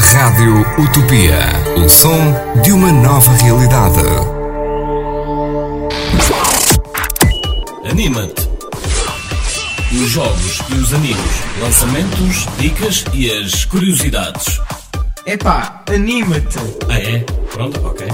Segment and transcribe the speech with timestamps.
[0.00, 1.38] Rádio Utopia.
[1.76, 4.00] O som de uma nova realidade.
[7.90, 8.48] Anima-te.
[9.92, 14.60] Os jogos e os animes, lançamentos, dicas e as curiosidades.
[15.26, 16.58] Epá, anima-te!
[16.88, 17.18] Ah é?
[17.52, 18.06] Pronto, ok.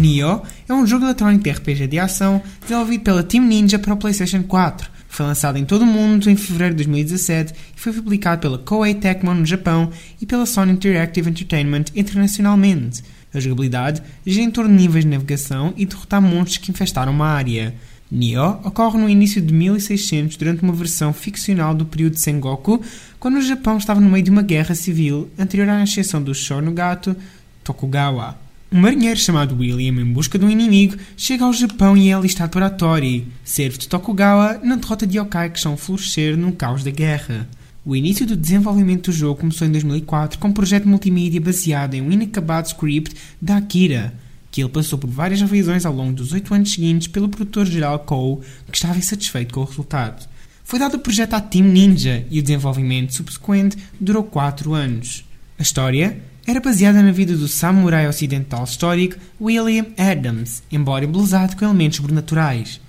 [0.00, 3.96] Nioh é um jogo eletrónico de RPG de ação desenvolvido pela Team Ninja para o
[3.96, 4.93] PlayStation 4.
[5.14, 8.94] Foi lançado em todo o mundo em fevereiro de 2017 e foi publicado pela Koei
[8.94, 9.88] Tecmo no Japão
[10.20, 13.04] e pela Sony Interactive Entertainment internacionalmente.
[13.32, 17.28] A jogabilidade gira em torno de níveis de navegação e derrotar monstros que infestaram uma
[17.28, 17.72] área.
[18.10, 22.82] Nioh ocorre no início de 1600 durante uma versão ficcional do período Sengoku,
[23.20, 27.14] quando o Japão estava no meio de uma guerra civil anterior à ascensão do Shogunato
[27.62, 28.43] Tokugawa.
[28.74, 32.50] Um marinheiro chamado William, em busca de um inimigo, chega ao Japão e é alistado
[32.50, 36.50] para a Tori, servo de Tokugawa na derrota de yokai que estão a florescer no
[36.50, 37.48] caos da guerra.
[37.86, 42.02] O início do desenvolvimento do jogo começou em 2004 com um projeto multimídia baseado em
[42.02, 44.12] um inacabado script da Akira,
[44.50, 48.40] que ele passou por várias revisões ao longo dos oito anos seguintes pelo produtor-geral Cole,
[48.72, 50.28] que estava insatisfeito com o resultado.
[50.64, 55.24] Foi dado o projeto à Team Ninja e o desenvolvimento subsequente durou quatro anos.
[55.56, 61.64] A história era baseada na vida do samurai ocidental histórico William Adams, embora embelezado com
[61.64, 62.80] elementos sobrenaturais.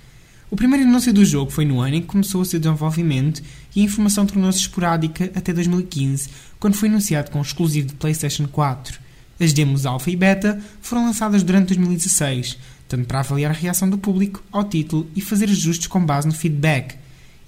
[0.50, 3.42] O primeiro anúncio do jogo foi no ano em que começou o seu desenvolvimento
[3.74, 6.28] e a informação tornou-se esporádica até 2015,
[6.60, 9.00] quando foi anunciado com exclusivo de PlayStation 4.
[9.40, 13.98] As demos Alpha e Beta foram lançadas durante 2016, tanto para avaliar a reação do
[13.98, 16.96] público ao título e fazer ajustes com base no feedback.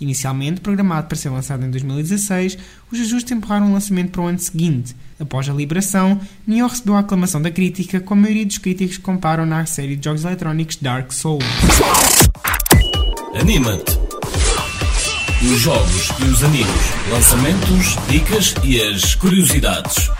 [0.01, 2.57] Inicialmente programado para ser lançado em 2016,
[2.91, 4.95] os ajustes empurraram o lançamento para o ano seguinte.
[5.19, 9.03] Após a liberação, Nioh recebeu a aclamação da crítica, com a maioria dos críticos que
[9.03, 11.45] comparam na série de jogos eletrónicos Dark Souls.
[13.41, 13.99] Anima-te.
[15.43, 20.11] Os jogos e os animes, lançamentos, dicas e as curiosidades.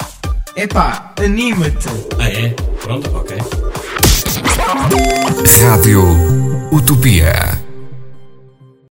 [0.57, 1.89] Epá, anima-te!
[2.19, 2.49] Ah é?
[2.81, 3.37] Pronto, ok.
[5.61, 6.03] Rádio
[6.73, 7.58] Utopia.